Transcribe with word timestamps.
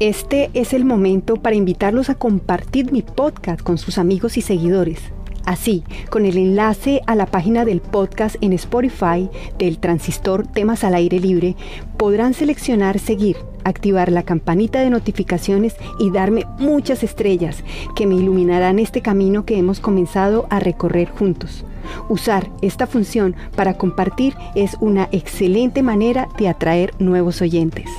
Este 0.00 0.48
es 0.54 0.74
el 0.74 0.84
momento 0.84 1.34
para 1.34 1.56
invitarlos 1.56 2.08
a 2.08 2.14
compartir 2.14 2.92
mi 2.92 3.02
podcast 3.02 3.60
con 3.60 3.78
sus 3.78 3.98
amigos 3.98 4.36
y 4.36 4.42
seguidores. 4.42 5.00
Así, 5.44 5.82
con 6.08 6.24
el 6.24 6.36
enlace 6.36 7.00
a 7.08 7.16
la 7.16 7.26
página 7.26 7.64
del 7.64 7.80
podcast 7.80 8.36
en 8.40 8.52
Spotify 8.52 9.28
del 9.58 9.78
transistor 9.80 10.46
Temas 10.46 10.84
al 10.84 10.94
Aire 10.94 11.18
Libre, 11.18 11.56
podrán 11.96 12.32
seleccionar 12.32 13.00
seguir, 13.00 13.38
activar 13.64 14.12
la 14.12 14.22
campanita 14.22 14.78
de 14.78 14.90
notificaciones 14.90 15.74
y 15.98 16.12
darme 16.12 16.44
muchas 16.60 17.02
estrellas 17.02 17.64
que 17.96 18.06
me 18.06 18.14
iluminarán 18.14 18.78
este 18.78 19.00
camino 19.00 19.44
que 19.44 19.58
hemos 19.58 19.80
comenzado 19.80 20.46
a 20.48 20.60
recorrer 20.60 21.10
juntos. 21.10 21.64
Usar 22.08 22.48
esta 22.62 22.86
función 22.86 23.34
para 23.56 23.74
compartir 23.74 24.34
es 24.54 24.76
una 24.80 25.08
excelente 25.10 25.82
manera 25.82 26.28
de 26.38 26.46
atraer 26.46 26.94
nuevos 27.00 27.42
oyentes. 27.42 27.90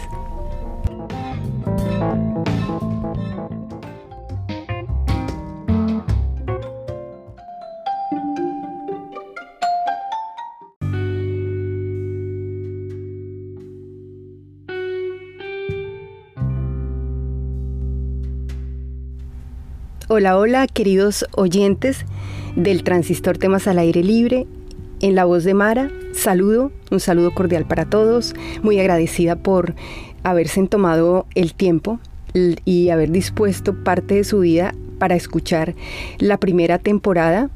Hola, 20.11 20.39
hola, 20.39 20.65
queridos 20.65 21.23
oyentes 21.35 22.03
del 22.55 22.83
Transistor 22.83 23.37
Temas 23.37 23.67
al 23.67 23.77
Aire 23.77 24.03
Libre. 24.03 24.47
En 25.01 25.13
la 25.13 25.23
voz 25.23 25.43
de 25.43 25.53
Mara, 25.53 25.91
saludo, 26.13 26.71
un 26.89 26.99
saludo 26.99 27.31
cordial 27.31 27.67
para 27.67 27.91
todos. 27.91 28.33
Muy 28.63 28.79
agradecida 28.79 29.35
por 29.35 29.75
haberse 30.23 30.65
tomado 30.65 31.27
el 31.35 31.53
tiempo 31.53 31.99
y 32.33 32.89
haber 32.89 33.11
dispuesto 33.11 33.83
parte 33.83 34.15
de 34.15 34.23
su 34.23 34.39
vida 34.39 34.73
para 34.97 35.13
escuchar 35.13 35.75
la 36.17 36.39
primera 36.39 36.79
temporada 36.79 37.51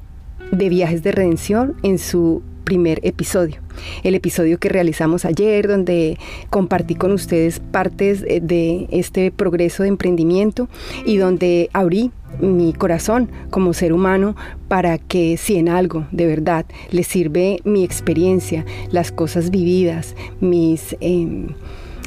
de 0.52 0.70
Viajes 0.70 1.02
de 1.02 1.12
Redención 1.12 1.76
en 1.82 1.98
su 1.98 2.44
primer 2.64 3.00
episodio. 3.04 3.62
El 4.04 4.16
episodio 4.16 4.60
que 4.60 4.70
realizamos 4.70 5.26
ayer, 5.26 5.68
donde 5.68 6.18
compartí 6.50 6.96
con 6.96 7.12
ustedes 7.12 7.60
partes 7.60 8.22
de 8.22 8.88
este 8.92 9.32
progreso 9.32 9.84
de 9.84 9.90
emprendimiento 9.90 10.70
y 11.06 11.18
donde 11.18 11.70
abrí 11.74 12.12
mi 12.40 12.74
corazón 12.74 13.30
como 13.50 13.74
ser 13.74 13.94
humano 13.94 14.36
para 14.68 14.98
que 14.98 15.38
si 15.38 15.56
en 15.56 15.70
algo 15.70 16.08
de 16.12 16.26
verdad 16.26 16.66
les 16.92 17.08
sirve 17.08 17.60
mi 17.64 17.84
experiencia, 17.84 18.66
las 18.92 19.12
cosas 19.12 19.50
vividas, 19.50 20.16
mis... 20.40 20.96
Em, 21.00 21.50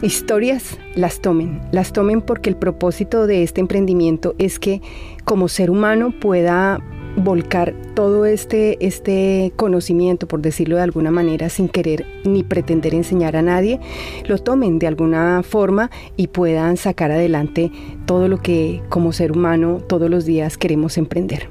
historias 0.03 0.79
las 0.95 1.21
tomen, 1.21 1.61
las 1.73 1.93
tomen 1.93 2.21
porque 2.21 2.51
el 2.51 2.57
propósito 2.57 3.27
de 3.27 3.43
este 3.43 3.61
emprendimiento 3.61 4.35
es 4.39 4.59
que 4.59 4.83
como 5.25 5.49
ser 5.49 5.71
humano 5.71 6.13
pueda 6.21 6.81
volcar 7.17 7.75
todo 7.95 8.27
este, 8.27 8.85
este 8.85 9.53
conocimiento, 9.57 10.29
por 10.29 10.43
decirlo 10.43 10.77
de 10.77 10.83
alguna 10.83 11.11
manera, 11.11 11.49
sin 11.49 11.69
querer 11.69 12.07
ni 12.25 12.43
pretender 12.43 12.95
enseñar 12.95 13.37
a 13.37 13.43
nadie, 13.43 13.81
lo 14.27 14.39
tomen 14.39 14.79
de 14.79 14.87
alguna 14.87 15.43
forma 15.43 15.91
y 16.17 16.29
puedan 16.29 16.77
sacar 16.77 17.11
adelante 17.11 17.71
todo 18.05 18.29
lo 18.29 18.39
que 18.39 18.83
como 18.89 19.13
ser 19.13 19.33
humano 19.33 19.81
todos 19.87 20.11
los 20.11 20.25
días 20.25 20.59
queremos 20.59 20.99
emprender. 20.99 21.49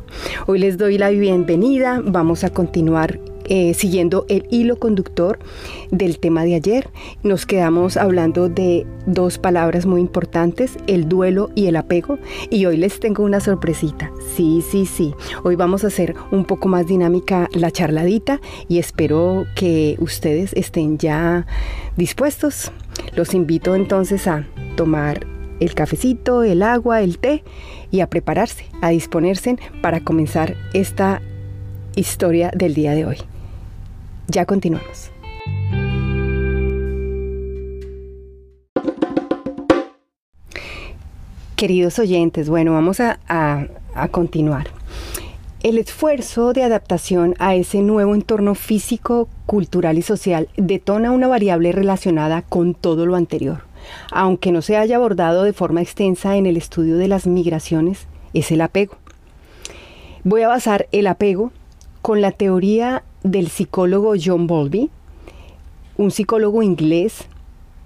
Hoy 0.48 0.60
les 0.60 0.78
doy 0.78 0.98
la 0.98 1.10
bienvenida, 1.10 2.02
vamos 2.04 2.44
a 2.44 2.52
continuar 2.52 3.20
eh, 3.48 3.74
siguiendo 3.74 4.26
el 4.30 4.48
hilo 4.50 4.78
conductor 4.78 5.40
del 5.92 6.20
tema 6.20 6.44
de 6.44 6.56
ayer. 6.56 6.90
Nos 7.24 7.46
quedamos 7.46 7.98
hablando 7.98 8.50
de 8.50 8.86
dos 9.06 9.38
palabras 9.38 9.86
muy 9.86 10.02
importantes, 10.02 10.78
el 10.88 11.08
duelo 11.08 11.50
y 11.56 11.68
el 11.68 11.76
apego. 11.76 12.18
Y 12.50 12.66
hoy 12.66 12.78
les 12.78 13.00
tengo 13.00 13.24
una 13.24 13.40
sorpresita. 13.40 14.12
Sí, 14.36 14.64
sí, 14.70 14.86
sí. 14.86 15.14
Hoy 15.44 15.56
vamos 15.56 15.84
a 15.84 15.88
hacer 15.88 16.16
un 16.32 16.46
poco 16.46 16.68
más 16.68 16.88
dinámica 16.88 17.50
la 17.54 17.72
charladita 17.72 18.42
y 18.68 18.80
espero 18.80 19.46
que 19.56 19.96
ustedes 20.00 20.54
estén 20.54 20.98
ya 20.98 21.46
dispuestos. 21.98 22.72
Los 23.16 23.34
invito 23.34 23.76
entonces 23.76 24.28
a 24.28 24.46
tomar 24.76 25.26
el 25.60 25.74
cafecito, 25.74 26.44
el 26.44 26.62
agua, 26.62 27.02
el 27.02 27.18
té 27.18 27.44
y 27.92 28.02
a 28.02 28.10
prepararse, 28.10 28.66
a 28.82 28.90
disponerse 28.90 29.58
para 29.82 30.02
comenzar 30.02 30.56
esta 30.74 31.22
historia 31.96 32.52
del 32.54 32.74
día 32.74 32.92
de 32.92 33.06
hoy. 33.06 33.18
Ya 34.28 34.46
continuamos. 34.46 35.12
Queridos 41.56 42.00
oyentes, 42.00 42.50
bueno, 42.50 42.74
vamos 42.74 43.00
a, 43.00 43.18
a, 43.28 44.08
continuar. 44.10 44.68
El 45.64 45.78
esfuerzo 45.78 46.52
de 46.52 46.64
adaptación 46.64 47.34
a 47.40 47.56
ese 47.56 47.82
nuevo 47.82 48.14
entorno 48.14 48.56
físico, 48.56 49.30
cultural 49.46 49.98
y 49.98 50.02
social 50.02 50.50
detona 50.58 51.12
una 51.12 51.28
variable 51.28 51.72
relacionada 51.72 52.42
con 52.42 52.74
todo 52.74 53.06
lo 53.06 53.16
anterior. 53.16 53.64
Aunque 54.12 54.52
no 54.52 54.62
se 54.62 54.76
haya 54.76 54.98
abordado 54.98 55.44
de 55.44 55.54
forma 55.54 55.82
extensa 55.82 56.36
en 56.36 56.46
el 56.46 56.58
estudio 56.58 56.98
de 56.98 57.08
las 57.08 57.26
migraciones, 57.26 58.08
es 58.34 58.52
el 58.52 58.60
apego. 58.60 58.98
Voy 60.24 60.42
a 60.42 60.50
basar 60.50 60.88
el 60.92 61.08
apego 61.08 61.52
con 62.02 62.20
la 62.20 62.32
teoría 62.32 63.04
del 63.26 63.50
psicólogo 63.50 64.14
John 64.24 64.46
Bowlby, 64.46 64.92
un 65.98 66.12
psicólogo 66.12 66.62
inglés 66.62 67.26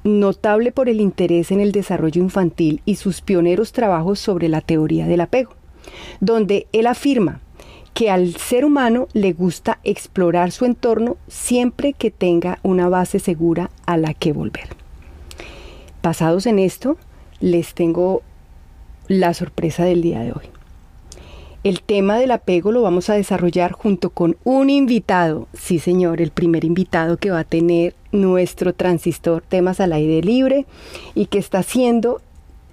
notable 0.04 0.74
por 0.74 0.90
el 0.90 1.00
interés 1.00 1.52
en 1.52 1.62
el 1.62 1.72
desarrollo 1.72 2.22
infantil 2.22 2.82
y 2.86 2.96
sus 2.96 3.22
pioneros 3.22 3.72
trabajos 3.72 4.20
sobre 4.20 4.50
la 4.50 4.60
teoría 4.60 5.08
del 5.08 5.22
apego, 5.22 5.52
donde 6.20 6.68
él 6.74 6.88
afirma 6.88 7.40
que 7.94 8.12
al 8.12 8.36
ser 8.36 8.66
humano 8.66 9.08
le 9.14 9.32
gusta 9.32 9.80
explorar 9.84 10.52
su 10.52 10.66
entorno 10.66 11.16
siempre 11.28 11.94
que 11.94 12.12
tenga 12.12 12.60
una 12.62 12.90
base 12.90 13.20
segura 13.20 13.72
a 13.86 13.98
la 13.98 14.14
que 14.14 14.34
volver. 14.34 14.68
Basados 16.04 16.48
en 16.48 16.60
esto, 16.60 16.98
les 17.40 17.74
tengo 17.74 18.24
la 19.08 19.34
sorpresa 19.34 19.86
del 19.86 20.02
día 20.02 20.20
de 20.20 20.34
hoy. 20.34 20.59
El 21.62 21.82
tema 21.82 22.18
del 22.18 22.32
apego 22.32 22.72
lo 22.72 22.82
vamos 22.82 23.10
a 23.10 23.16
desarrollar 23.16 23.74
junto 23.74 24.12
con 24.12 24.38
un 24.46 24.70
invitado, 24.70 25.50
sí 25.52 25.78
señor, 25.78 26.22
el 26.22 26.32
primer 26.32 26.64
invitado 26.64 27.18
que 27.18 27.32
va 27.32 27.40
a 27.40 27.44
tener 27.44 27.96
nuestro 28.14 28.74
transistor 28.74 29.44
temas 29.46 29.82
al 29.82 29.92
aire 29.92 30.22
libre 30.22 30.66
y 31.16 31.26
que 31.26 31.38
está 31.38 31.62
siendo 31.62 32.22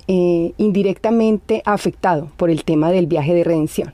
eh, 0.07 0.53
indirectamente 0.57 1.63
afectado 1.65 2.31
por 2.37 2.49
el 2.49 2.63
tema 2.63 2.93
del 2.93 3.09
viaje 3.09 3.35
de 3.35 3.43
redención. 3.43 3.93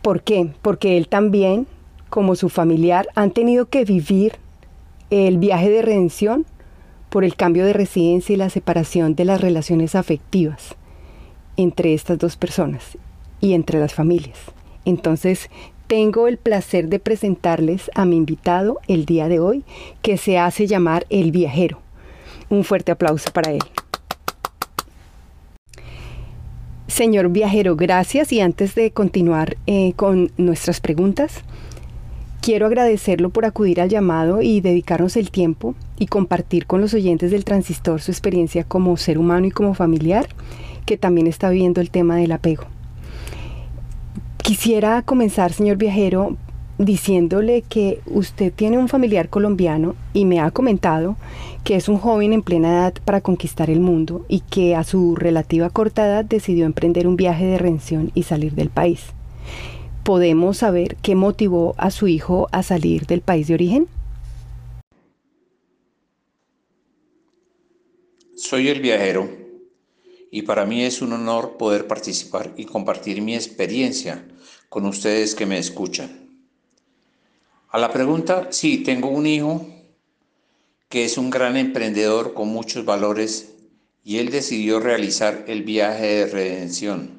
¿Por 0.00 0.22
qué? 0.22 0.48
Porque 0.62 0.96
él 0.96 1.06
también, 1.06 1.66
como 2.08 2.36
su 2.36 2.48
familiar, 2.48 3.06
han 3.16 3.32
tenido 3.32 3.66
que 3.66 3.84
vivir 3.84 4.36
el 5.10 5.36
viaje 5.36 5.68
de 5.68 5.82
redención 5.82 6.46
por 7.10 7.24
el 7.24 7.36
cambio 7.36 7.66
de 7.66 7.74
residencia 7.74 8.32
y 8.32 8.36
la 8.36 8.48
separación 8.48 9.14
de 9.14 9.26
las 9.26 9.42
relaciones 9.42 9.94
afectivas 9.94 10.74
entre 11.58 11.92
estas 11.92 12.16
dos 12.16 12.36
personas 12.38 12.96
y 13.40 13.54
entre 13.54 13.80
las 13.80 13.94
familias. 13.94 14.38
Entonces, 14.84 15.50
tengo 15.86 16.28
el 16.28 16.38
placer 16.38 16.88
de 16.88 17.00
presentarles 17.00 17.90
a 17.94 18.04
mi 18.04 18.16
invitado 18.16 18.78
el 18.86 19.06
día 19.06 19.28
de 19.28 19.40
hoy, 19.40 19.64
que 20.02 20.16
se 20.16 20.38
hace 20.38 20.66
llamar 20.66 21.06
El 21.10 21.32
Viajero. 21.32 21.80
Un 22.48 22.64
fuerte 22.64 22.92
aplauso 22.92 23.30
para 23.32 23.50
él. 23.52 23.62
Señor 26.86 27.28
viajero, 27.30 27.76
gracias 27.76 28.32
y 28.32 28.40
antes 28.40 28.74
de 28.74 28.90
continuar 28.90 29.56
eh, 29.66 29.92
con 29.94 30.32
nuestras 30.36 30.80
preguntas, 30.80 31.42
quiero 32.40 32.66
agradecerlo 32.66 33.30
por 33.30 33.44
acudir 33.44 33.80
al 33.80 33.88
llamado 33.88 34.42
y 34.42 34.60
dedicarnos 34.60 35.16
el 35.16 35.30
tiempo 35.30 35.74
y 35.98 36.06
compartir 36.06 36.66
con 36.66 36.80
los 36.80 36.92
oyentes 36.92 37.30
del 37.30 37.44
transistor 37.44 38.00
su 38.00 38.10
experiencia 38.10 38.64
como 38.64 38.96
ser 38.96 39.18
humano 39.18 39.46
y 39.46 39.50
como 39.50 39.74
familiar 39.74 40.28
que 40.84 40.96
también 40.96 41.26
está 41.26 41.50
viviendo 41.50 41.80
el 41.80 41.90
tema 41.90 42.16
del 42.16 42.32
apego. 42.32 42.64
Quisiera 44.42 45.02
comenzar, 45.02 45.52
señor 45.52 45.76
viajero, 45.76 46.36
diciéndole 46.78 47.62
que 47.62 48.00
usted 48.06 48.52
tiene 48.52 48.78
un 48.78 48.88
familiar 48.88 49.28
colombiano 49.28 49.94
y 50.14 50.24
me 50.24 50.40
ha 50.40 50.50
comentado 50.50 51.16
que 51.62 51.76
es 51.76 51.88
un 51.88 51.98
joven 51.98 52.32
en 52.32 52.42
plena 52.42 52.70
edad 52.70 52.94
para 53.04 53.20
conquistar 53.20 53.68
el 53.68 53.80
mundo 53.80 54.24
y 54.28 54.40
que 54.40 54.74
a 54.74 54.82
su 54.82 55.14
relativa 55.14 55.68
corta 55.68 56.06
edad 56.06 56.24
decidió 56.24 56.64
emprender 56.64 57.06
un 57.06 57.16
viaje 57.16 57.44
de 57.44 57.58
redención 57.58 58.10
y 58.14 58.22
salir 58.22 58.54
del 58.54 58.70
país. 58.70 59.00
¿Podemos 60.04 60.58
saber 60.58 60.96
qué 61.02 61.14
motivó 61.14 61.74
a 61.76 61.90
su 61.90 62.08
hijo 62.08 62.48
a 62.50 62.62
salir 62.62 63.06
del 63.06 63.20
país 63.20 63.46
de 63.46 63.54
origen? 63.54 63.88
Soy 68.34 68.68
el 68.68 68.80
viajero 68.80 69.39
y 70.30 70.42
para 70.42 70.64
mí 70.64 70.82
es 70.84 71.02
un 71.02 71.12
honor 71.12 71.56
poder 71.56 71.86
participar 71.86 72.52
y 72.56 72.64
compartir 72.64 73.20
mi 73.20 73.34
experiencia 73.34 74.24
con 74.68 74.86
ustedes 74.86 75.34
que 75.34 75.46
me 75.46 75.58
escuchan. 75.58 76.30
A 77.70 77.78
la 77.78 77.92
pregunta, 77.92 78.48
sí, 78.50 78.78
tengo 78.78 79.08
un 79.08 79.26
hijo 79.26 79.66
que 80.88 81.04
es 81.04 81.18
un 81.18 81.30
gran 81.30 81.56
emprendedor 81.56 82.34
con 82.34 82.48
muchos 82.48 82.84
valores 82.84 83.54
y 84.04 84.18
él 84.18 84.30
decidió 84.30 84.80
realizar 84.80 85.44
el 85.46 85.62
viaje 85.62 86.06
de 86.06 86.26
redención. 86.26 87.10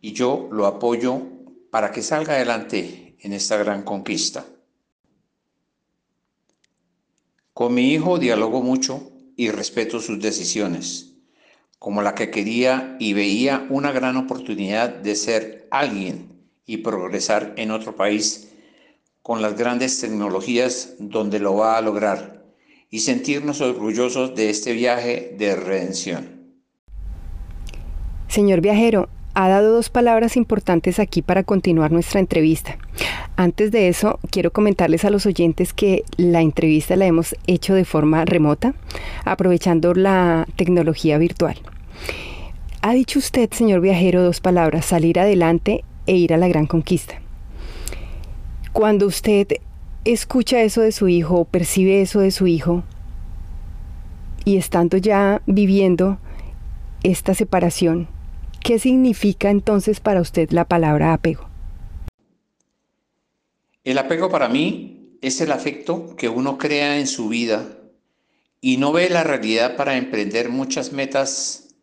Y 0.00 0.12
yo 0.12 0.48
lo 0.50 0.66
apoyo 0.66 1.22
para 1.70 1.92
que 1.92 2.02
salga 2.02 2.34
adelante 2.34 3.16
en 3.20 3.32
esta 3.32 3.56
gran 3.56 3.82
conquista. 3.82 4.46
Con 7.52 7.74
mi 7.74 7.92
hijo 7.92 8.18
dialogo 8.18 8.62
mucho 8.62 9.10
y 9.36 9.50
respeto 9.50 10.00
sus 10.00 10.20
decisiones, 10.20 11.11
como 11.82 12.00
la 12.00 12.14
que 12.14 12.30
quería 12.30 12.94
y 13.00 13.12
veía 13.12 13.66
una 13.68 13.90
gran 13.90 14.16
oportunidad 14.16 14.88
de 14.88 15.16
ser 15.16 15.66
alguien 15.72 16.28
y 16.64 16.76
progresar 16.76 17.54
en 17.56 17.72
otro 17.72 17.96
país 17.96 18.52
con 19.20 19.42
las 19.42 19.58
grandes 19.58 20.00
tecnologías 20.00 20.94
donde 21.00 21.40
lo 21.40 21.56
va 21.56 21.76
a 21.76 21.80
lograr 21.80 22.44
y 22.88 23.00
sentirnos 23.00 23.60
orgullosos 23.60 24.36
de 24.36 24.48
este 24.50 24.74
viaje 24.74 25.34
de 25.36 25.56
redención. 25.56 26.54
Señor 28.28 28.60
viajero, 28.60 29.08
ha 29.34 29.48
dado 29.48 29.72
dos 29.72 29.88
palabras 29.88 30.36
importantes 30.36 30.98
aquí 30.98 31.22
para 31.22 31.42
continuar 31.42 31.90
nuestra 31.90 32.20
entrevista. 32.20 32.76
Antes 33.36 33.70
de 33.70 33.88
eso, 33.88 34.18
quiero 34.30 34.52
comentarles 34.52 35.04
a 35.04 35.10
los 35.10 35.26
oyentes 35.26 35.72
que 35.72 36.04
la 36.16 36.42
entrevista 36.42 36.96
la 36.96 37.06
hemos 37.06 37.34
hecho 37.46 37.74
de 37.74 37.84
forma 37.84 38.24
remota, 38.24 38.74
aprovechando 39.24 39.94
la 39.94 40.46
tecnología 40.56 41.18
virtual. 41.18 41.56
Ha 42.82 42.92
dicho 42.92 43.18
usted, 43.18 43.50
señor 43.52 43.80
viajero, 43.80 44.22
dos 44.22 44.40
palabras, 44.40 44.84
salir 44.84 45.18
adelante 45.18 45.84
e 46.06 46.16
ir 46.16 46.34
a 46.34 46.36
la 46.36 46.48
gran 46.48 46.66
conquista. 46.66 47.14
Cuando 48.72 49.06
usted 49.06 49.46
escucha 50.04 50.62
eso 50.62 50.80
de 50.80 50.92
su 50.92 51.08
hijo 51.08 51.44
percibe 51.44 52.02
eso 52.02 52.20
de 52.20 52.32
su 52.32 52.46
hijo 52.46 52.82
y 54.44 54.56
estando 54.56 54.96
ya 54.96 55.42
viviendo 55.46 56.18
esta 57.02 57.34
separación, 57.34 58.08
¿qué 58.62 58.78
significa 58.78 59.50
entonces 59.50 60.00
para 60.00 60.20
usted 60.20 60.50
la 60.50 60.66
palabra 60.66 61.12
apego? 61.12 61.48
El 63.84 63.98
apego 63.98 64.30
para 64.30 64.48
mí 64.48 65.18
es 65.20 65.40
el 65.40 65.50
afecto 65.50 66.14
que 66.16 66.28
uno 66.28 66.58
crea 66.58 66.98
en 66.98 67.06
su 67.06 67.28
vida 67.28 67.78
y 68.60 68.76
no 68.76 68.92
ve 68.92 69.10
la 69.10 69.24
realidad 69.24 69.76
para 69.76 69.96
emprender 69.96 70.48
muchas 70.48 70.92
metas. 70.92 71.74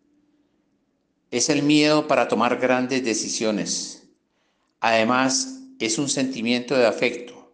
Es 1.31 1.49
el 1.49 1.61
miedo 1.63 2.07
para 2.07 2.27
tomar 2.27 2.57
grandes 2.57 3.03
decisiones. 3.03 4.09
Además, 4.79 5.59
es 5.79 5.99
un 5.99 6.07
sentimiento 6.07 6.75
de 6.75 6.87
afecto 6.87 7.53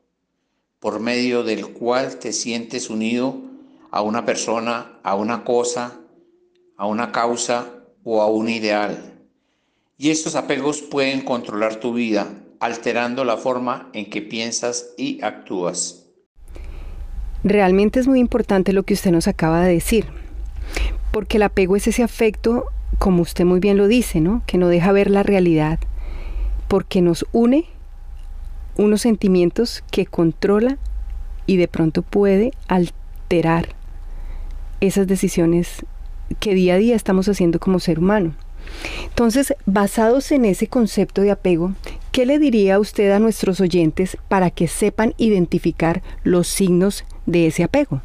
por 0.79 0.99
medio 0.99 1.43
del 1.43 1.69
cual 1.69 2.19
te 2.19 2.31
sientes 2.31 2.91
unido 2.91 3.41
a 3.89 4.01
una 4.01 4.25
persona, 4.25 4.99
a 5.01 5.15
una 5.15 5.43
cosa, 5.43 5.99
a 6.77 6.85
una 6.85 7.11
causa 7.11 7.83
o 8.03 8.21
a 8.21 8.27
un 8.27 8.49
ideal. 8.49 9.14
Y 9.97 10.09
estos 10.09 10.35
apegos 10.35 10.81
pueden 10.81 11.21
controlar 11.21 11.77
tu 11.77 11.93
vida 11.93 12.27
alterando 12.59 13.23
la 13.23 13.37
forma 13.37 13.89
en 13.93 14.09
que 14.09 14.21
piensas 14.21 14.93
y 14.97 15.23
actúas. 15.23 16.07
Realmente 17.43 17.99
es 17.99 18.07
muy 18.07 18.19
importante 18.19 18.73
lo 18.73 18.83
que 18.83 18.95
usted 18.95 19.11
nos 19.11 19.27
acaba 19.27 19.61
de 19.61 19.73
decir, 19.73 20.05
porque 21.11 21.37
el 21.37 21.43
apego 21.43 21.75
es 21.75 21.87
ese 21.87 22.03
afecto, 22.03 22.65
como 22.97 23.21
usted 23.21 23.45
muy 23.45 23.59
bien 23.59 23.77
lo 23.77 23.87
dice, 23.87 24.19
¿no? 24.19 24.41
que 24.47 24.57
no 24.57 24.67
deja 24.67 24.91
ver 24.91 25.09
la 25.09 25.23
realidad, 25.23 25.79
porque 26.67 27.01
nos 27.01 27.25
une 27.31 27.65
unos 28.77 29.01
sentimientos 29.01 29.83
que 29.91 30.05
controla 30.05 30.77
y 31.45 31.57
de 31.57 31.67
pronto 31.67 32.01
puede 32.01 32.51
alterar 32.67 33.69
esas 34.81 35.07
decisiones 35.07 35.85
que 36.39 36.53
día 36.53 36.73
a 36.73 36.77
día 36.77 36.95
estamos 36.95 37.29
haciendo 37.29 37.59
como 37.59 37.79
ser 37.79 37.99
humano. 37.99 38.33
Entonces, 39.07 39.53
basados 39.65 40.31
en 40.31 40.45
ese 40.45 40.67
concepto 40.67 41.21
de 41.21 41.31
apego, 41.31 41.73
¿qué 42.11 42.25
le 42.25 42.39
diría 42.39 42.79
usted 42.79 43.11
a 43.11 43.19
nuestros 43.19 43.61
oyentes 43.61 44.17
para 44.27 44.51
que 44.51 44.67
sepan 44.67 45.13
identificar 45.17 46.03
los 46.23 46.47
signos 46.47 47.05
de 47.25 47.47
ese 47.47 47.63
apego? 47.63 48.01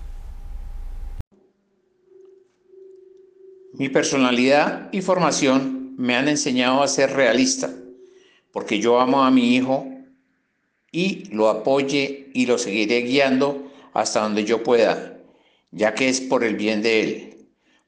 Mi 3.73 3.89
personalidad 3.89 4.89
y 4.93 5.01
formación 5.01 5.95
me 5.97 6.17
han 6.17 6.29
enseñado 6.29 6.83
a 6.83 6.89
ser 6.89 7.13
realista, 7.13 7.71
porque 8.53 8.81
yo 8.81 9.01
amo 9.01 9.23
a 9.23 9.31
mi 9.31 9.55
hijo 9.55 9.87
y 10.93 11.25
lo 11.33 11.49
apoye 11.49 12.31
y 12.35 12.47
lo 12.47 12.59
seguiré 12.59 13.03
guiando 13.03 13.71
hasta 13.93 14.21
donde 14.21 14.45
yo 14.45 14.63
pueda, 14.63 15.19
ya 15.71 15.95
que 15.95 16.09
es 16.09 16.21
por 16.21 16.45
el 16.45 16.57
bien 16.57 16.83
de 16.83 17.01
él. 17.01 17.37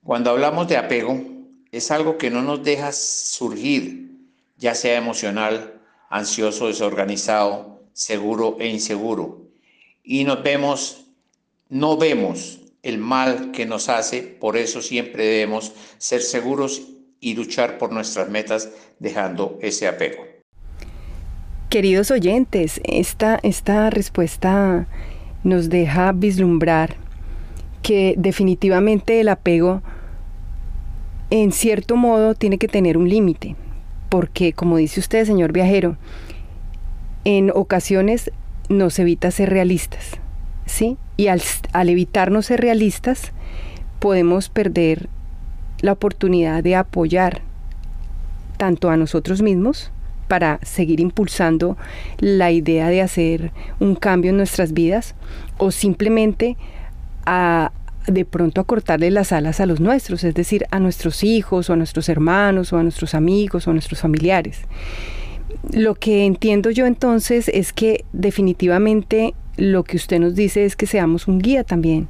Cuando 0.04 0.30
hablamos 0.30 0.68
de 0.68 0.76
apego, 0.76 1.31
es 1.72 1.90
algo 1.90 2.18
que 2.18 2.30
no 2.30 2.42
nos 2.42 2.62
deja 2.62 2.92
surgir, 2.92 4.10
ya 4.58 4.74
sea 4.74 4.98
emocional, 4.98 5.80
ansioso, 6.10 6.68
desorganizado, 6.68 7.82
seguro 7.94 8.58
e 8.60 8.68
inseguro. 8.68 9.48
Y 10.04 10.24
nos 10.24 10.42
vemos, 10.42 11.06
no 11.70 11.96
vemos 11.96 12.60
el 12.82 12.98
mal 12.98 13.52
que 13.52 13.64
nos 13.64 13.88
hace, 13.88 14.22
por 14.22 14.58
eso 14.58 14.82
siempre 14.82 15.24
debemos 15.24 15.72
ser 15.96 16.20
seguros 16.20 16.82
y 17.20 17.34
luchar 17.34 17.78
por 17.78 17.90
nuestras 17.90 18.28
metas 18.28 18.68
dejando 18.98 19.58
ese 19.62 19.88
apego. 19.88 20.26
Queridos 21.70 22.10
oyentes, 22.10 22.82
esta, 22.84 23.40
esta 23.42 23.88
respuesta 23.88 24.88
nos 25.42 25.70
deja 25.70 26.12
vislumbrar 26.12 26.96
que 27.82 28.14
definitivamente 28.18 29.20
el 29.20 29.30
apego 29.30 29.82
en 31.32 31.50
cierto 31.50 31.96
modo 31.96 32.34
tiene 32.34 32.58
que 32.58 32.68
tener 32.68 32.98
un 32.98 33.08
límite, 33.08 33.56
porque 34.10 34.52
como 34.52 34.76
dice 34.76 35.00
usted, 35.00 35.24
señor 35.24 35.50
viajero, 35.50 35.96
en 37.24 37.50
ocasiones 37.54 38.30
nos 38.68 38.98
evita 38.98 39.30
ser 39.30 39.48
realistas, 39.48 40.18
¿sí? 40.66 40.98
Y 41.16 41.28
al, 41.28 41.40
al 41.72 41.88
evitarnos 41.88 42.44
ser 42.44 42.60
realistas, 42.60 43.32
podemos 43.98 44.50
perder 44.50 45.08
la 45.80 45.92
oportunidad 45.92 46.62
de 46.62 46.76
apoyar 46.76 47.40
tanto 48.58 48.90
a 48.90 48.98
nosotros 48.98 49.40
mismos 49.40 49.90
para 50.28 50.58
seguir 50.62 51.00
impulsando 51.00 51.78
la 52.18 52.50
idea 52.50 52.88
de 52.88 53.00
hacer 53.00 53.52
un 53.80 53.94
cambio 53.94 54.32
en 54.32 54.36
nuestras 54.36 54.74
vidas 54.74 55.14
o 55.56 55.70
simplemente 55.70 56.58
a, 57.24 57.72
de 58.06 58.24
pronto 58.24 58.60
a 58.60 58.64
cortarle 58.64 59.10
las 59.10 59.32
alas 59.32 59.60
a 59.60 59.66
los 59.66 59.80
nuestros, 59.80 60.24
es 60.24 60.34
decir, 60.34 60.66
a 60.70 60.80
nuestros 60.80 61.24
hijos 61.24 61.70
o 61.70 61.72
a 61.72 61.76
nuestros 61.76 62.08
hermanos 62.08 62.72
o 62.72 62.78
a 62.78 62.82
nuestros 62.82 63.14
amigos 63.14 63.66
o 63.66 63.70
a 63.70 63.74
nuestros 63.74 64.00
familiares. 64.00 64.60
Lo 65.72 65.94
que 65.94 66.24
entiendo 66.24 66.70
yo 66.70 66.86
entonces 66.86 67.48
es 67.48 67.72
que 67.72 68.04
definitivamente 68.12 69.34
lo 69.56 69.84
que 69.84 69.96
usted 69.96 70.18
nos 70.18 70.34
dice 70.34 70.64
es 70.64 70.76
que 70.76 70.86
seamos 70.86 71.28
un 71.28 71.38
guía 71.38 71.62
también, 71.62 72.08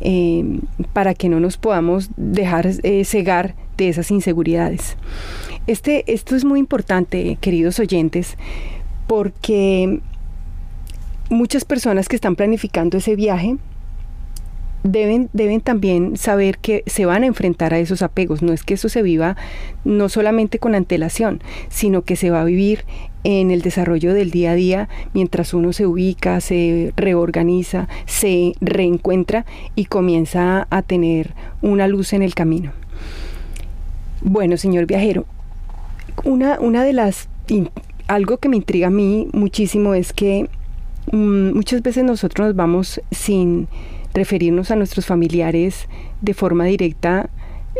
eh, 0.00 0.60
para 0.92 1.14
que 1.14 1.28
no 1.28 1.40
nos 1.40 1.56
podamos 1.56 2.10
dejar 2.16 2.68
eh, 2.82 3.04
cegar 3.04 3.54
de 3.76 3.88
esas 3.88 4.10
inseguridades. 4.10 4.96
Este, 5.66 6.04
esto 6.12 6.36
es 6.36 6.44
muy 6.44 6.60
importante, 6.60 7.38
queridos 7.40 7.78
oyentes, 7.78 8.36
porque 9.06 10.00
muchas 11.30 11.64
personas 11.64 12.08
que 12.08 12.16
están 12.16 12.36
planificando 12.36 12.98
ese 12.98 13.16
viaje, 13.16 13.56
deben, 14.88 15.28
deben 15.32 15.60
también 15.60 16.16
saber 16.16 16.58
que 16.58 16.82
se 16.86 17.06
van 17.06 17.22
a 17.22 17.26
enfrentar 17.26 17.74
a 17.74 17.78
esos 17.78 18.02
apegos. 18.02 18.42
No 18.42 18.52
es 18.52 18.62
que 18.62 18.74
eso 18.74 18.88
se 18.88 19.02
viva 19.02 19.36
no 19.84 20.08
solamente 20.08 20.58
con 20.58 20.74
antelación, 20.74 21.42
sino 21.68 22.02
que 22.02 22.16
se 22.16 22.30
va 22.30 22.40
a 22.40 22.44
vivir 22.44 22.84
en 23.24 23.50
el 23.50 23.62
desarrollo 23.62 24.14
del 24.14 24.30
día 24.30 24.52
a 24.52 24.54
día 24.54 24.88
mientras 25.12 25.52
uno 25.52 25.72
se 25.72 25.84
ubica, 25.84 26.40
se 26.40 26.92
reorganiza, 26.96 27.88
se 28.04 28.52
reencuentra 28.60 29.44
y 29.74 29.86
comienza 29.86 30.68
a 30.70 30.82
tener 30.82 31.34
una 31.60 31.88
luz 31.88 32.12
en 32.12 32.22
el 32.22 32.34
camino. 32.34 32.72
Bueno, 34.22 34.56
señor 34.56 34.86
viajero, 34.86 35.26
una, 36.24 36.58
una 36.60 36.84
de 36.84 36.92
las... 36.92 37.28
Algo 38.06 38.38
que 38.38 38.48
me 38.48 38.56
intriga 38.56 38.86
a 38.86 38.90
mí 38.90 39.28
muchísimo 39.32 39.94
es 39.94 40.12
que 40.12 40.48
mm, 41.10 41.54
muchas 41.54 41.82
veces 41.82 42.04
nosotros 42.04 42.46
nos 42.46 42.56
vamos 42.56 43.00
sin 43.10 43.66
referirnos 44.16 44.70
a 44.70 44.76
nuestros 44.76 45.06
familiares 45.06 45.88
de 46.22 46.34
forma 46.34 46.64
directa, 46.64 47.28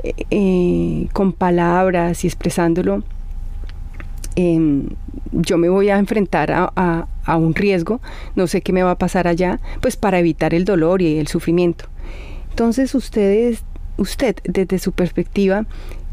eh, 0.05 0.12
eh, 0.31 1.09
con 1.12 1.33
palabras 1.33 2.23
y 2.25 2.26
expresándolo, 2.28 3.02
em, 4.37 4.90
yo 5.33 5.57
me 5.57 5.71
voy 5.71 5.88
a 5.88 5.99
enfrentar 5.99 6.52
a, 6.52 7.09
a, 7.25 7.37
un 7.37 7.55
riesgo, 7.55 8.00
no 8.37 8.47
sé 8.47 8.61
qué 8.61 8.73
me 8.73 8.83
va 8.83 8.93
a 8.93 8.99
pasar 8.99 9.26
allá, 9.26 9.61
pues 9.81 9.97
para 9.97 10.19
evitar 10.19 10.52
el 10.55 10.64
dolor 10.64 11.00
y 11.00 11.19
el 11.19 11.26
sufrimiento. 11.26 11.87
Entonces 12.50 12.95
ustedes, 12.95 13.64
usted 13.97 14.37
desde 14.45 14.78
su 14.78 14.93
perspectiva, 14.93 15.64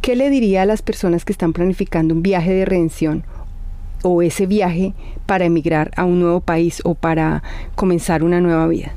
¿qué 0.01 0.15
le 0.15 0.30
diría 0.30 0.62
a 0.62 0.65
las 0.65 0.82
personas 0.82 1.25
que 1.25 1.34
están 1.34 1.53
planificando 1.53 2.15
un 2.15 2.24
viaje 2.24 2.53
de 2.53 2.65
redención 2.65 3.24
o 4.03 4.22
ese 4.22 4.46
viaje 4.46 4.94
para 5.25 5.46
emigrar 5.46 5.92
a 5.98 6.06
un 6.06 6.20
nuevo 6.20 6.39
país 6.39 6.82
o 6.86 6.96
para 6.96 7.44
comenzar 7.75 8.24
una 8.24 8.39
nueva 8.39 8.68
vida? 8.68 8.94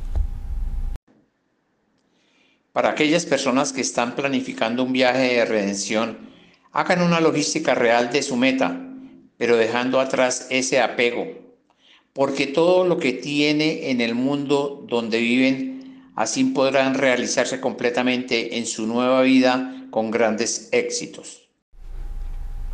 Para 2.77 2.91
aquellas 2.91 3.25
personas 3.25 3.73
que 3.73 3.81
están 3.81 4.15
planificando 4.15 4.85
un 4.85 4.93
viaje 4.93 5.37
de 5.37 5.47
redención, 5.47 6.19
hagan 6.73 7.01
una 7.01 7.23
logística 7.23 7.75
real 7.75 8.11
de 8.11 8.23
su 8.23 8.37
meta, 8.37 8.79
pero 9.39 9.57
dejando 9.57 9.99
atrás 9.99 10.49
ese 10.51 10.83
apego, 10.83 11.27
porque 12.13 12.47
todo 12.47 12.87
lo 12.87 12.99
que 12.99 13.15
tiene 13.15 13.91
en 13.91 14.03
el 14.03 14.15
mundo 14.15 14.85
donde 14.87 15.21
viven, 15.21 16.11
así 16.17 16.45
podrán 16.45 16.97
realizarse 16.97 17.63
completamente 17.63 18.59
en 18.59 18.67
su 18.67 18.87
nueva 18.87 19.23
vida 19.23 19.87
con 19.91 20.11
grandes 20.11 20.69
éxitos. 20.73 21.49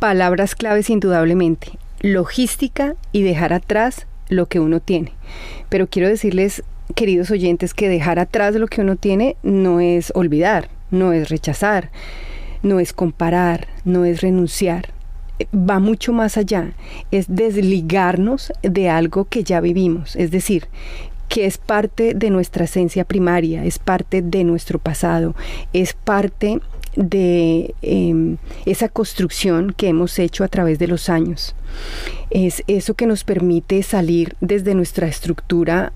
Palabras 0.01 0.53
claves 0.55 0.89
indudablemente, 0.89 1.79
logística 2.01 2.97
y 3.13 3.21
dejar 3.21 3.53
atrás 3.53 4.05
lo 4.27 4.47
que 4.47 4.59
uno 4.59 4.81
tiene. 4.81 5.13
Pero 5.69 5.87
quiero 5.87 6.09
decirles 6.09 6.61
queridos 6.95 7.31
oyentes, 7.31 7.73
que 7.73 7.89
dejar 7.89 8.19
atrás 8.19 8.55
lo 8.55 8.67
que 8.67 8.81
uno 8.81 8.95
tiene 8.95 9.35
no 9.43 9.79
es 9.79 10.11
olvidar, 10.15 10.69
no 10.91 11.13
es 11.13 11.29
rechazar, 11.29 11.91
no 12.61 12.79
es 12.79 12.93
comparar, 12.93 13.67
no 13.85 14.05
es 14.05 14.21
renunciar. 14.21 14.89
Va 15.53 15.79
mucho 15.79 16.13
más 16.13 16.37
allá, 16.37 16.73
es 17.11 17.25
desligarnos 17.27 18.53
de 18.61 18.89
algo 18.89 19.25
que 19.25 19.43
ya 19.43 19.59
vivimos, 19.61 20.15
es 20.15 20.31
decir, 20.31 20.67
que 21.27 21.45
es 21.45 21.57
parte 21.57 22.13
de 22.13 22.29
nuestra 22.29 22.65
esencia 22.65 23.05
primaria, 23.05 23.65
es 23.65 23.79
parte 23.79 24.21
de 24.21 24.43
nuestro 24.43 24.77
pasado, 24.77 25.35
es 25.73 25.93
parte 25.93 26.59
de 26.95 27.73
em, 27.81 28.37
esa 28.65 28.87
construcción 28.87 29.73
que 29.75 29.87
hemos 29.87 30.19
hecho 30.19 30.43
a 30.43 30.47
través 30.47 30.77
de 30.77 30.87
los 30.87 31.09
años. 31.09 31.55
Es 32.29 32.63
eso 32.67 32.93
que 32.93 33.07
nos 33.07 33.23
permite 33.23 33.81
salir 33.81 34.35
desde 34.41 34.75
nuestra 34.75 35.07
estructura 35.07 35.91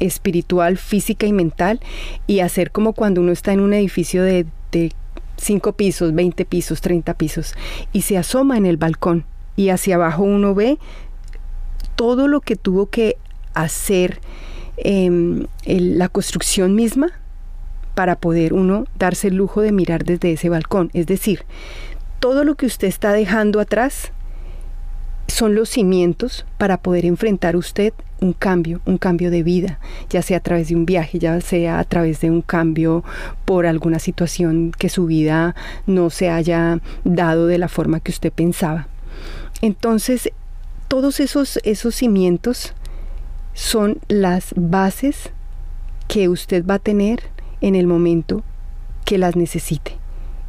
espiritual, 0.00 0.76
física 0.76 1.26
y 1.26 1.32
mental 1.32 1.80
y 2.26 2.40
hacer 2.40 2.70
como 2.70 2.92
cuando 2.92 3.20
uno 3.20 3.32
está 3.32 3.52
en 3.52 3.60
un 3.60 3.74
edificio 3.74 4.22
de, 4.22 4.46
5 5.38 5.72
pisos, 5.72 6.14
20 6.14 6.44
pisos, 6.44 6.80
30 6.80 7.14
pisos 7.14 7.54
y 7.92 8.02
se 8.02 8.16
asoma 8.18 8.56
en 8.56 8.66
el 8.66 8.76
balcón 8.76 9.24
y 9.54 9.68
hacia 9.68 9.96
abajo 9.96 10.22
uno 10.22 10.54
ve 10.54 10.78
todo 11.94 12.28
lo 12.28 12.40
que 12.40 12.56
tuvo 12.56 12.86
que 12.86 13.16
hacer 13.54 14.20
em, 14.76 15.46
la 15.64 16.08
construcción 16.08 16.74
misma 16.74 17.12
para 17.94 18.16
poder 18.16 18.52
uno 18.52 18.84
darse 18.98 19.28
el 19.28 19.36
lujo 19.36 19.62
de 19.62 19.72
mirar 19.72 20.04
desde 20.04 20.32
ese 20.32 20.50
balcón. 20.50 20.90
Es 20.92 21.06
decir, 21.06 21.44
todo 22.20 22.44
lo 22.44 22.54
que 22.54 22.66
usted 22.66 22.88
está 22.88 23.12
dejando 23.12 23.58
atrás 23.58 24.12
son 25.28 25.54
los 25.54 25.68
cimientos 25.68 26.46
para 26.58 26.78
poder 26.78 27.04
enfrentar 27.04 27.56
usted 27.56 27.92
un 28.20 28.32
cambio, 28.32 28.80
un 28.86 28.98
cambio 28.98 29.30
de 29.30 29.42
vida, 29.42 29.78
ya 30.08 30.22
sea 30.22 30.38
a 30.38 30.40
través 30.40 30.68
de 30.68 30.76
un 30.76 30.86
viaje, 30.86 31.18
ya 31.18 31.40
sea 31.40 31.78
a 31.78 31.84
través 31.84 32.20
de 32.20 32.30
un 32.30 32.42
cambio 32.42 33.04
por 33.44 33.66
alguna 33.66 33.98
situación 33.98 34.72
que 34.76 34.88
su 34.88 35.06
vida 35.06 35.54
no 35.86 36.10
se 36.10 36.30
haya 36.30 36.80
dado 37.04 37.46
de 37.46 37.58
la 37.58 37.68
forma 37.68 38.00
que 38.00 38.12
usted 38.12 38.32
pensaba. 38.32 38.88
Entonces, 39.60 40.30
todos 40.88 41.20
esos, 41.20 41.58
esos 41.64 41.94
cimientos 41.94 42.74
son 43.54 43.98
las 44.08 44.54
bases 44.56 45.30
que 46.08 46.28
usted 46.28 46.64
va 46.64 46.74
a 46.74 46.78
tener 46.78 47.22
en 47.60 47.74
el 47.74 47.86
momento 47.86 48.44
que 49.04 49.18
las 49.18 49.36
necesite. 49.36 49.98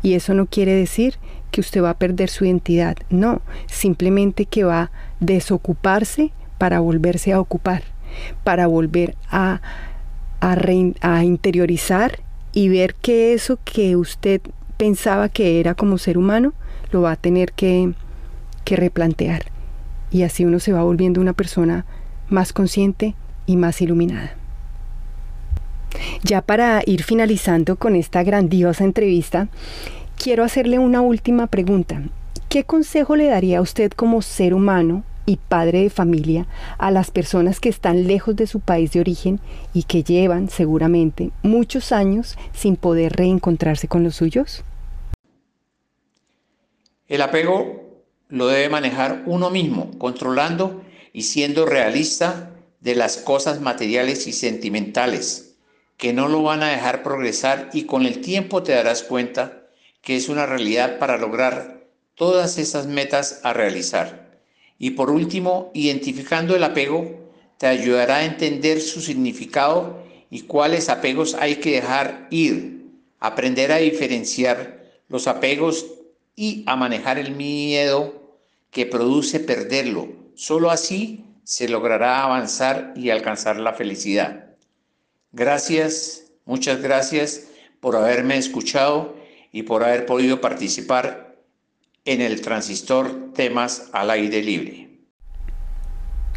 Y 0.04 0.14
eso 0.14 0.34
no 0.34 0.46
quiere 0.46 0.74
decir 0.74 1.16
que 1.58 1.62
usted 1.62 1.82
va 1.82 1.90
a 1.90 1.98
perder 1.98 2.30
su 2.30 2.46
identidad, 2.46 2.98
no, 3.10 3.42
simplemente 3.66 4.46
que 4.46 4.64
va 4.64 4.80
a 4.80 4.92
desocuparse 5.20 6.32
para 6.60 6.82
volverse 6.82 7.34
a 7.34 7.40
ocupar, 7.40 7.82
para 8.44 8.68
volver 8.68 9.16
a, 9.32 9.60
a, 10.40 11.24
interiorizar 11.24 12.20
y 12.54 12.70
ver 12.70 12.94
que 12.94 13.34
eso 13.34 13.58
que 13.66 13.96
usted 13.96 14.40
pensaba 14.78 15.30
que 15.30 15.60
era 15.60 15.74
como 15.74 15.98
ser 15.98 16.20
humano, 16.20 16.54
lo 16.92 17.02
va 17.02 17.14
a 17.14 17.16
tener 17.16 17.54
que, 17.54 17.92
que 18.64 18.76
replantear. 18.76 19.46
Y 20.12 20.22
así 20.22 20.46
uno 20.46 20.60
se 20.60 20.74
va 20.74 20.84
volviendo 20.84 21.20
una 21.20 21.34
persona 21.34 21.88
más 22.30 22.54
consciente 22.54 23.16
y 23.48 23.58
más 23.58 23.82
iluminada. 23.82 24.36
Ya 26.22 26.44
para 26.44 26.84
ir 26.86 27.02
finalizando 27.02 27.78
con 27.78 27.96
esta 27.96 28.22
grandiosa 28.22 28.84
entrevista, 28.84 29.48
quiero 30.18 30.44
hacerle 30.44 30.80
una 30.80 31.02
última 31.02 31.48
pregunta. 31.48 32.02
¿Qué 32.50 32.64
consejo 32.64 33.16
le 33.16 33.28
daría 33.28 33.60
a 33.60 33.62
usted 33.62 33.92
como 33.92 34.22
ser 34.22 34.54
humano 34.54 35.04
y 35.26 35.38
padre 35.38 35.84
de 35.84 35.90
familia 35.90 36.48
a 36.78 36.92
las 36.92 37.12
personas 37.12 37.60
que 37.60 37.70
están 37.70 38.08
lejos 38.08 38.36
de 38.36 38.48
su 38.48 38.60
país 38.60 38.92
de 38.92 39.02
origen 39.02 39.40
y 39.74 39.84
que 39.84 40.04
llevan 40.04 40.50
seguramente 40.50 41.32
muchos 41.44 41.92
años 41.92 42.38
sin 42.54 42.78
poder 42.78 43.14
reencontrarse 43.14 43.88
con 43.88 44.04
los 44.04 44.16
suyos? 44.16 44.64
El 47.08 47.22
apego 47.22 48.04
lo 48.30 48.48
debe 48.48 48.70
manejar 48.70 49.24
uno 49.28 49.50
mismo, 49.50 49.92
controlando 49.98 50.82
y 51.14 51.24
siendo 51.24 51.66
realista 51.66 52.52
de 52.82 52.96
las 52.96 53.18
cosas 53.18 53.62
materiales 53.62 54.28
y 54.28 54.34
sentimentales, 54.34 55.56
que 55.96 56.14
no 56.14 56.28
lo 56.28 56.44
van 56.44 56.64
a 56.64 56.70
dejar 56.70 57.04
progresar 57.04 57.70
y 57.74 57.84
con 57.84 58.06
el 58.06 58.22
tiempo 58.22 58.64
te 58.64 58.74
darás 58.74 59.04
cuenta 59.04 59.67
que 60.08 60.16
es 60.16 60.30
una 60.30 60.46
realidad 60.46 61.00
para 61.00 61.18
lograr 61.18 61.86
todas 62.16 62.58
esas 62.60 62.88
metas 62.88 63.42
a 63.44 63.52
realizar. 63.52 64.40
Y 64.80 64.92
por 64.92 65.10
último, 65.10 65.70
identificando 65.74 66.56
el 66.56 66.64
apego 66.64 67.30
te 67.58 67.68
ayudará 67.68 68.16
a 68.16 68.24
entender 68.26 68.80
su 68.80 69.02
significado 69.02 70.02
y 70.30 70.44
cuáles 70.44 70.88
apegos 70.88 71.34
hay 71.34 71.58
que 71.58 71.72
dejar 71.72 72.26
ir, 72.32 72.86
aprender 73.20 73.74
a 73.74 73.80
diferenciar 73.80 74.82
los 75.10 75.28
apegos 75.28 75.86
y 76.38 76.64
a 76.68 76.78
manejar 76.78 77.18
el 77.18 77.36
miedo 77.36 78.38
que 78.72 78.86
produce 78.86 79.42
perderlo. 79.42 80.08
Solo 80.36 80.72
así 80.72 81.26
se 81.44 81.68
logrará 81.68 82.24
avanzar 82.24 82.94
y 82.96 83.10
alcanzar 83.10 83.60
la 83.60 83.74
felicidad. 83.74 84.56
Gracias, 85.34 86.32
muchas 86.46 86.82
gracias 86.82 87.48
por 87.82 87.98
haberme 87.98 88.38
escuchado 88.38 89.18
y 89.58 89.64
por 89.64 89.84
haber 89.84 90.06
podido 90.06 90.40
participar 90.40 91.36
en 92.06 92.22
el 92.22 92.42
transistor 92.42 93.34
temas 93.34 93.90
al 93.92 94.12
aire 94.12 94.44
libre. 94.44 94.88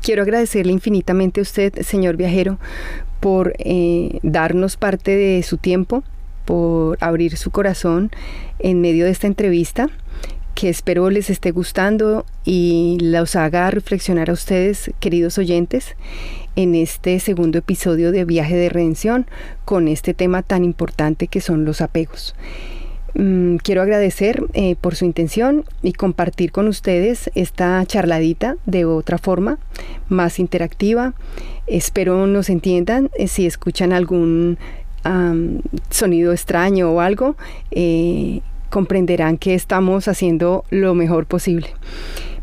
Quiero 0.00 0.22
agradecerle 0.22 0.72
infinitamente 0.72 1.40
a 1.40 1.42
usted, 1.42 1.82
señor 1.82 2.16
viajero, 2.16 2.58
por 3.20 3.52
eh, 3.58 4.20
darnos 4.22 4.78
parte 4.78 5.14
de 5.16 5.42
su 5.42 5.58
tiempo, 5.58 6.02
por 6.46 6.96
abrir 7.02 7.36
su 7.36 7.50
corazón 7.50 8.10
en 8.58 8.80
medio 8.80 9.04
de 9.04 9.10
esta 9.10 9.26
entrevista 9.26 9.90
que 10.54 10.70
espero 10.70 11.10
les 11.10 11.28
esté 11.28 11.50
gustando 11.50 12.24
y 12.46 12.96
los 13.02 13.36
haga 13.36 13.70
reflexionar 13.70 14.30
a 14.30 14.32
ustedes, 14.32 14.92
queridos 14.98 15.36
oyentes, 15.36 15.94
en 16.56 16.74
este 16.74 17.20
segundo 17.20 17.58
episodio 17.58 18.12
de 18.12 18.24
Viaje 18.24 18.56
de 18.56 18.70
Redención 18.70 19.26
con 19.66 19.88
este 19.88 20.14
tema 20.14 20.42
tan 20.42 20.64
importante 20.64 21.26
que 21.28 21.42
son 21.42 21.66
los 21.66 21.82
apegos. 21.82 22.34
Mm, 23.14 23.56
quiero 23.56 23.82
agradecer 23.82 24.44
eh, 24.52 24.76
por 24.80 24.94
su 24.94 25.04
intención 25.04 25.64
y 25.82 25.92
compartir 25.92 26.52
con 26.52 26.68
ustedes 26.68 27.30
esta 27.34 27.84
charladita 27.86 28.56
de 28.66 28.84
otra 28.84 29.18
forma, 29.18 29.58
más 30.08 30.38
interactiva. 30.38 31.14
Espero 31.66 32.26
nos 32.26 32.50
entiendan 32.50 33.10
eh, 33.16 33.28
si 33.28 33.46
escuchan 33.46 33.92
algún 33.92 34.58
sonido 35.88 36.32
extraño 36.32 36.90
o 36.90 37.00
algo. 37.00 37.36
Eh, 37.70 38.42
comprenderán 38.68 39.38
que 39.38 39.54
estamos 39.54 40.08
haciendo 40.08 40.64
lo 40.70 40.94
mejor 40.94 41.26
posible. 41.26 41.68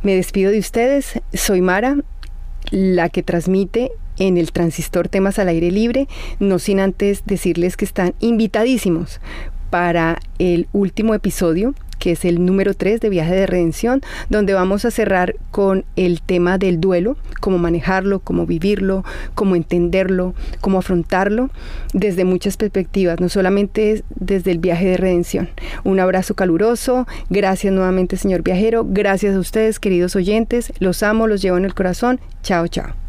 Me 0.02 0.16
despido 0.16 0.52
de 0.52 0.60
ustedes. 0.60 1.22
Soy 1.34 1.62
Mara, 1.62 1.98
la 2.72 3.10
que 3.10 3.22
transmite 3.22 3.92
en 4.18 4.38
el 4.38 4.52
transistor 4.52 5.08
temas 5.08 5.38
al 5.38 5.50
aire 5.50 5.70
libre, 5.70 6.08
no 6.40 6.58
sin 6.58 6.80
antes 6.80 7.24
decirles 7.28 7.78
que 7.78 7.86
están 7.86 8.16
invitadísimos 8.20 9.22
para 9.70 10.20
el 10.40 10.68
último 10.74 11.14
episodio, 11.14 11.74
que 12.00 12.12
es 12.12 12.26
el 12.26 12.46
número 12.46 12.74
3 12.74 13.02
de 13.02 13.10
Viaje 13.10 13.36
de 13.36 13.48
Redención, 13.48 14.02
donde 14.30 14.54
vamos 14.54 14.86
a 14.86 14.92
cerrar 14.92 15.36
con 15.52 15.86
el 15.96 16.22
tema 16.22 16.58
del 16.58 16.80
duelo, 16.80 17.18
cómo 17.42 17.58
manejarlo, 17.58 18.20
cómo 18.20 18.46
vivirlo, 18.46 19.04
cómo 19.34 19.56
entenderlo, 19.56 20.34
cómo 20.62 20.80
afrontarlo 20.80 21.50
desde 21.94 22.26
muchas 22.26 22.58
perspectivas, 22.58 23.20
no 23.20 23.30
solamente 23.30 24.04
desde 24.16 24.52
el 24.52 24.60
viaje 24.60 24.86
de 24.86 24.98
redención. 24.98 25.50
Un 25.84 26.00
abrazo 26.00 26.36
caluroso, 26.36 27.08
gracias 27.30 27.74
nuevamente 27.74 28.18
señor 28.18 28.44
viajero, 28.44 28.86
gracias 28.88 29.36
a 29.36 29.40
ustedes 29.40 29.80
queridos 29.80 30.16
oyentes, 30.16 30.74
los 30.80 31.04
amo, 31.04 31.28
los 31.28 31.42
llevo 31.42 31.58
en 31.58 31.66
el 31.66 31.74
corazón, 31.74 32.20
chao 32.44 32.68
chao. 32.68 33.07